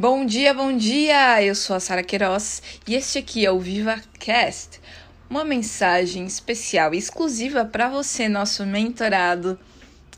Bom 0.00 0.24
dia, 0.24 0.54
bom 0.54 0.76
dia! 0.76 1.42
Eu 1.42 1.56
sou 1.56 1.74
a 1.74 1.80
Sara 1.80 2.04
Queiroz 2.04 2.62
e 2.86 2.94
este 2.94 3.18
aqui 3.18 3.44
é 3.44 3.50
o 3.50 3.58
Viva 3.58 4.00
Cast, 4.20 4.80
uma 5.28 5.44
mensagem 5.44 6.24
especial 6.24 6.94
e 6.94 6.98
exclusiva 6.98 7.64
para 7.64 7.88
você, 7.88 8.28
nosso 8.28 8.64
mentorado 8.64 9.58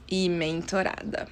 e 0.06 0.28
mentorada. 0.28 1.26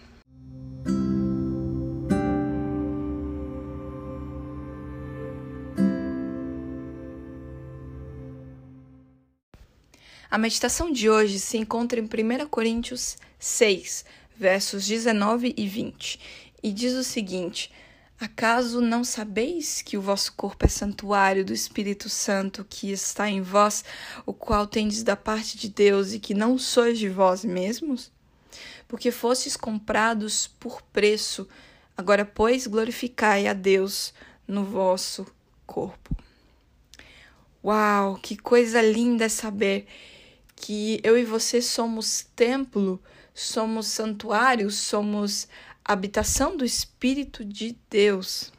A 10.31 10.39
meditação 10.39 10.91
de 10.91 11.11
hoje 11.11 11.39
se 11.39 11.59
encontra 11.59 12.01
em 12.01 12.05
1 12.05 12.49
Coríntios 12.49 13.19
6, 13.39 14.07
versos 14.35 14.87
19 14.87 15.53
e 15.55 15.69
20, 15.69 16.19
e 16.63 16.73
diz 16.73 16.95
o 16.95 17.05
seguinte: 17.05 17.71
Acaso 18.21 18.81
não 18.81 19.05
sabeis 19.05 19.81
que 19.81 19.97
o 19.97 20.03
vosso 20.03 20.33
corpo 20.33 20.67
é 20.67 20.69
santuário 20.69 21.45
do 21.45 21.53
Espírito 21.53 22.09
Santo 22.09 22.67
que 22.69 22.91
está 22.91 23.31
em 23.31 23.41
vós, 23.41 23.85
o 24.27 24.33
qual 24.33 24.67
tendes 24.67 25.05
da 25.05 25.15
parte 25.15 25.57
de 25.57 25.69
Deus 25.69 26.13
e 26.13 26.19
que 26.19 26.35
não 26.35 26.59
sois 26.59 26.99
de 26.99 27.09
vós 27.09 27.45
mesmos? 27.45 28.11
Porque 28.89 29.13
fostes 29.13 29.57
comprados 29.57 30.49
por 30.49 30.83
preço, 30.83 31.49
agora, 31.97 32.25
pois, 32.25 32.67
glorificai 32.67 33.47
a 33.47 33.53
Deus 33.53 34.13
no 34.49 34.65
vosso 34.65 35.25
corpo. 35.65 36.17
Uau, 37.65 38.17
que 38.17 38.37
coisa 38.37 38.83
linda 38.83 39.27
é 39.27 39.29
saber 39.29 39.87
que 40.57 41.01
eu 41.05 41.17
e 41.17 41.25
você 41.25 41.63
somos 41.63 42.27
templo, 42.35 43.01
somos 43.33 43.87
santuário, 43.87 44.71
somos 44.71 45.47
habitação 45.89 46.55
do 46.55 46.67
Espírito 46.67 47.43
de 47.43 47.75
Deus. 47.89 48.53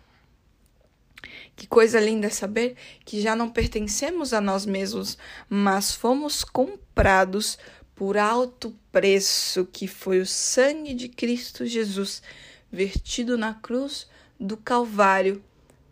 Que 1.55 1.67
coisa 1.67 1.99
linda 1.99 2.29
saber 2.31 2.75
que 3.05 3.21
já 3.21 3.35
não 3.35 3.49
pertencemos 3.49 4.33
a 4.33 4.41
nós 4.41 4.65
mesmos, 4.65 5.15
mas 5.47 5.93
fomos 5.93 6.43
comprados 6.43 7.59
por 7.93 8.17
alto 8.17 8.73
preço, 8.91 9.65
que 9.65 9.87
foi 9.87 10.21
o 10.21 10.25
sangue 10.25 10.93
de 10.93 11.07
Cristo 11.07 11.67
Jesus, 11.67 12.23
vertido 12.71 13.37
na 13.37 13.53
cruz 13.53 14.07
do 14.39 14.57
Calvário 14.57 15.43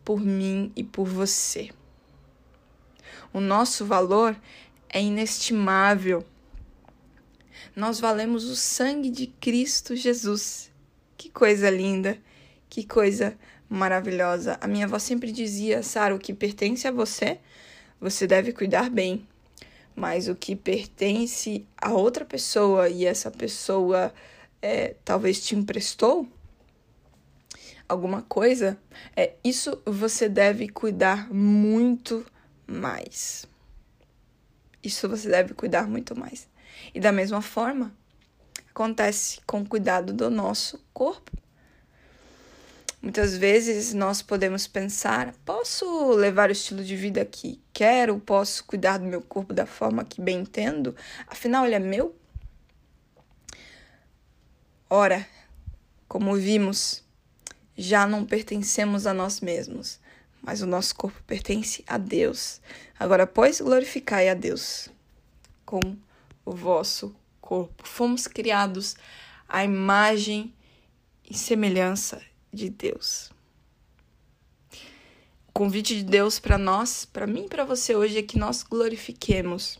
por 0.04 0.20
mim 0.20 0.72
e 0.76 0.84
por 0.84 1.06
você. 1.06 1.70
O 3.32 3.40
nosso 3.40 3.86
valor 3.86 4.36
é 4.90 5.02
inestimável. 5.02 6.26
Nós 7.76 8.00
valemos 8.00 8.46
o 8.46 8.56
sangue 8.56 9.12
de 9.12 9.28
Cristo 9.28 9.96
Jesus. 9.96 10.72
Que 11.18 11.30
coisa 11.30 11.70
linda, 11.70 12.18
que 12.70 12.86
coisa 12.86 13.38
maravilhosa. 13.68 14.58
A 14.62 14.68
minha 14.68 14.86
avó 14.86 15.00
sempre 15.00 15.32
dizia, 15.32 15.84
Sara, 15.84 16.16
o 16.16 16.20
que 16.20 16.34
pertence 16.34 16.88
a 16.88 16.92
você, 16.92 17.40
você 18.00 18.28
deve 18.28 18.54
cuidar 18.54 18.90
bem. 18.90 19.28
Mas 19.96 20.28
o 20.28 20.36
que 20.36 20.56
pertence 20.56 21.66
a 21.82 21.92
outra 21.92 22.24
pessoa 22.24 22.88
e 22.88 23.06
essa 23.06 23.32
pessoa 23.32 24.14
é, 24.62 24.96
talvez 25.04 25.44
te 25.44 25.56
emprestou 25.56 26.28
alguma 27.90 28.22
coisa, 28.22 28.78
é 29.16 29.34
isso 29.44 29.82
você 29.86 30.28
deve 30.28 30.68
cuidar 30.68 31.34
muito 31.34 32.26
mais. 32.68 33.48
Isso 34.84 35.08
você 35.10 35.30
deve 35.30 35.54
cuidar 35.54 35.88
muito 35.88 36.18
mais. 36.18 36.48
E 36.94 37.00
da 37.00 37.12
mesma 37.12 37.42
forma, 37.42 37.96
acontece 38.78 39.42
com 39.48 39.62
o 39.62 39.68
cuidado 39.68 40.14
do 40.14 40.30
nosso 40.30 40.80
corpo. 40.94 41.32
Muitas 43.02 43.36
vezes 43.36 43.92
nós 43.92 44.22
podemos 44.22 44.68
pensar: 44.68 45.34
posso 45.44 46.12
levar 46.12 46.50
o 46.50 46.52
estilo 46.52 46.84
de 46.84 46.96
vida 46.96 47.26
que 47.26 47.60
quero, 47.74 48.20
posso 48.20 48.64
cuidar 48.66 49.00
do 49.00 49.06
meu 49.06 49.22
corpo 49.22 49.52
da 49.52 49.66
forma 49.66 50.06
que 50.06 50.22
bem 50.22 50.42
entendo, 50.42 50.96
afinal 51.26 51.66
ele 51.66 51.74
é 51.74 51.80
meu? 51.80 52.16
Ora, 54.88 55.28
como 56.08 56.36
vimos, 56.36 57.04
já 57.76 58.06
não 58.06 58.26
pertencemos 58.26 59.08
a 59.08 59.14
nós 59.14 59.42
mesmos, 59.42 60.00
mas 60.42 60.62
o 60.62 60.68
nosso 60.68 60.96
corpo 60.96 61.22
pertence 61.26 61.84
a 61.88 61.98
Deus. 61.98 62.62
Agora, 63.00 63.26
pois, 63.26 63.60
glorificai 63.60 64.30
a 64.30 64.34
Deus 64.36 64.88
com 65.66 65.80
o 66.46 66.52
vosso 66.52 67.14
corpo. 67.48 67.88
Fomos 67.88 68.28
criados 68.28 68.98
à 69.48 69.64
imagem 69.64 70.54
e 71.24 71.34
semelhança 71.34 72.22
de 72.52 72.70
Deus. 72.70 73.32
O 75.48 75.54
convite 75.54 75.96
de 75.96 76.04
Deus 76.04 76.40
para 76.40 76.58
nós, 76.58 77.06
para 77.06 77.26
mim 77.26 77.46
e 77.46 77.50
para 77.50 77.64
você 77.64 77.96
hoje 77.96 78.18
é 78.18 78.22
que 78.22 78.38
nós 78.38 78.64
glorifiquemos 78.64 79.80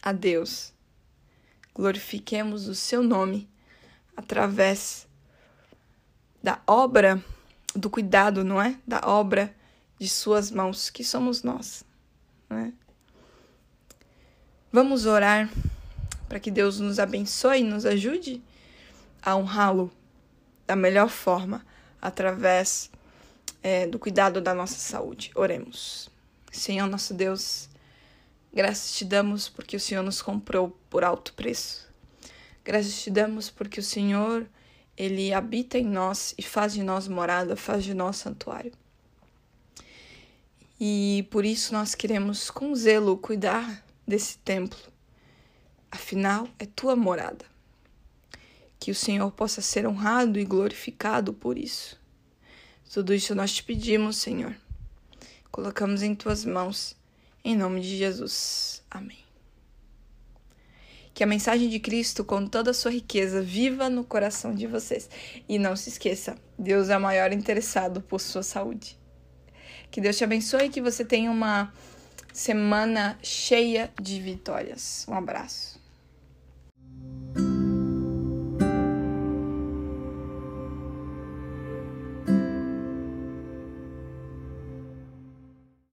a 0.00 0.12
Deus. 0.12 0.72
Glorifiquemos 1.74 2.68
o 2.68 2.74
seu 2.74 3.02
nome 3.02 3.48
através 4.16 5.08
da 6.40 6.62
obra 6.68 7.22
do 7.74 7.90
cuidado, 7.90 8.44
não 8.44 8.62
é? 8.62 8.78
Da 8.86 9.00
obra 9.04 9.52
de 9.98 10.08
suas 10.08 10.52
mãos, 10.52 10.88
que 10.88 11.02
somos 11.02 11.42
nós, 11.42 11.84
não 12.48 12.58
é? 12.58 12.72
Vamos 14.70 15.04
orar 15.04 15.50
para 16.28 16.38
que 16.38 16.50
Deus 16.50 16.78
nos 16.78 16.98
abençoe 16.98 17.60
e 17.60 17.64
nos 17.64 17.86
ajude 17.86 18.42
a 19.22 19.34
honrá-lo 19.34 19.90
da 20.66 20.76
melhor 20.76 21.08
forma, 21.08 21.64
através 22.00 22.90
é, 23.62 23.86
do 23.86 23.98
cuidado 23.98 24.40
da 24.40 24.52
nossa 24.52 24.78
saúde. 24.78 25.30
Oremos. 25.34 26.10
Senhor 26.52 26.86
nosso 26.86 27.14
Deus, 27.14 27.68
graças 28.52 28.92
te 28.92 29.04
damos 29.04 29.48
porque 29.48 29.76
o 29.76 29.80
Senhor 29.80 30.02
nos 30.02 30.20
comprou 30.20 30.76
por 30.90 31.02
alto 31.02 31.32
preço. 31.32 31.88
Graças 32.64 33.02
te 33.02 33.10
damos 33.10 33.48
porque 33.48 33.80
o 33.80 33.82
Senhor, 33.82 34.46
Ele 34.96 35.32
habita 35.32 35.78
em 35.78 35.86
nós 35.86 36.34
e 36.36 36.42
faz 36.42 36.74
de 36.74 36.82
nós 36.82 37.08
morada, 37.08 37.56
faz 37.56 37.82
de 37.82 37.94
nós 37.94 38.16
santuário. 38.16 38.72
E 40.78 41.26
por 41.30 41.44
isso 41.44 41.72
nós 41.72 41.94
queremos 41.94 42.50
com 42.50 42.74
zelo 42.74 43.16
cuidar 43.16 43.82
desse 44.06 44.38
templo 44.38 44.97
afinal 45.90 46.48
é 46.58 46.66
tua 46.66 46.94
morada. 46.94 47.44
Que 48.78 48.90
o 48.90 48.94
Senhor 48.94 49.30
possa 49.32 49.60
ser 49.60 49.86
honrado 49.86 50.38
e 50.38 50.44
glorificado 50.44 51.32
por 51.32 51.58
isso. 51.58 51.98
Tudo 52.92 53.12
isso 53.12 53.34
nós 53.34 53.52
te 53.52 53.62
pedimos, 53.62 54.16
Senhor. 54.16 54.56
Colocamos 55.50 56.02
em 56.02 56.14
tuas 56.14 56.44
mãos, 56.44 56.96
em 57.44 57.56
nome 57.56 57.80
de 57.80 57.96
Jesus. 57.96 58.82
Amém. 58.90 59.18
Que 61.12 61.24
a 61.24 61.26
mensagem 61.26 61.68
de 61.68 61.80
Cristo, 61.80 62.24
com 62.24 62.46
toda 62.46 62.70
a 62.70 62.74
sua 62.74 62.92
riqueza, 62.92 63.42
viva 63.42 63.90
no 63.90 64.04
coração 64.04 64.54
de 64.54 64.66
vocês. 64.66 65.10
E 65.48 65.58
não 65.58 65.74
se 65.74 65.88
esqueça, 65.88 66.36
Deus 66.56 66.88
é 66.88 66.96
o 66.96 67.00
maior 67.00 67.32
interessado 67.32 68.00
por 68.00 68.20
sua 68.20 68.42
saúde. 68.42 68.96
Que 69.90 70.00
Deus 70.00 70.16
te 70.16 70.24
abençoe 70.24 70.66
e 70.66 70.70
que 70.70 70.80
você 70.80 71.04
tenha 71.04 71.30
uma 71.30 71.72
semana 72.32 73.18
cheia 73.22 73.92
de 74.00 74.20
vitórias. 74.20 75.04
Um 75.08 75.14
abraço. 75.14 75.77